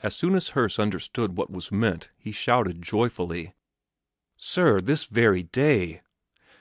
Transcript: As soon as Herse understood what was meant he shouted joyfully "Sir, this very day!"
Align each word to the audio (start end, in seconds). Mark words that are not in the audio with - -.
As 0.00 0.16
soon 0.16 0.34
as 0.34 0.54
Herse 0.58 0.76
understood 0.80 1.36
what 1.36 1.52
was 1.52 1.70
meant 1.70 2.08
he 2.16 2.32
shouted 2.32 2.82
joyfully 2.82 3.54
"Sir, 4.36 4.80
this 4.80 5.04
very 5.04 5.44
day!" 5.44 6.02